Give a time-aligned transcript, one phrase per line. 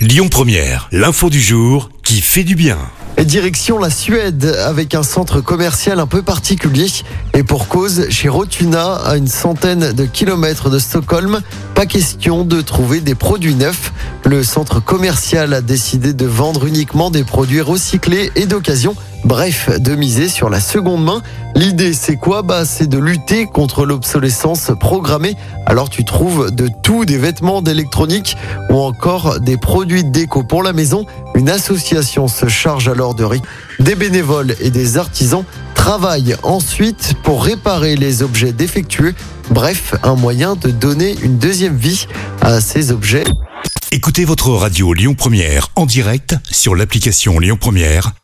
[0.00, 2.78] Lyon Première, l'info du jour qui fait du bien.
[3.22, 6.86] Direction la Suède avec un centre commercial un peu particulier.
[7.34, 11.42] Et pour cause, chez Rotuna, à une centaine de kilomètres de Stockholm,
[11.74, 13.92] pas question de trouver des produits neufs.
[14.24, 18.96] Le centre commercial a décidé de vendre uniquement des produits recyclés et d'occasion.
[19.24, 21.22] Bref, de miser sur la seconde main.
[21.54, 22.42] L'idée, c'est quoi?
[22.42, 25.36] Bah, c'est de lutter contre l'obsolescence programmée.
[25.66, 28.36] Alors, tu trouves de tout, des vêtements, d'électronique
[28.70, 31.04] ou encore des produits déco pour la maison.
[31.34, 33.42] Une association se charge alors de riz.
[33.78, 35.44] Des bénévoles et des artisans
[35.74, 39.14] travaillent ensuite pour réparer les objets défectueux.
[39.50, 42.06] Bref, un moyen de donner une deuxième vie
[42.40, 43.24] à ces objets.
[43.92, 48.12] Écoutez votre radio Lyon Première en direct sur l'application Lyon Première,